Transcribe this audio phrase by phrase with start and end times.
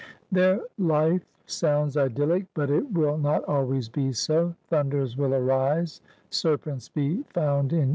[0.31, 4.55] Their life sounds idyllic, but it will not always be so.
[4.65, 7.89] Thunders will arise; serpents be found in Eden.